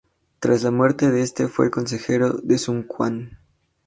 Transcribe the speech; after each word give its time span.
Tras 0.39 0.63
las 0.63 0.63
la 0.63 0.71
muerte 0.71 1.11
de 1.11 1.21
este 1.21 1.47
fue 1.47 1.65
el 1.65 1.69
consejero 1.71 2.33
de 2.41 2.57
Sun 2.57 2.81
Quan. 2.81 3.37